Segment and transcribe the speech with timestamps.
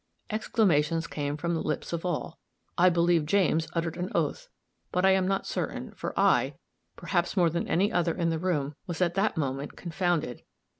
[0.31, 2.39] Exclamations came from the lips of all
[2.75, 4.47] I believe James uttered an oath,
[4.91, 6.55] but I am not certain; for I,
[6.95, 10.41] perhaps more than any other in the room, was at that moment confounded.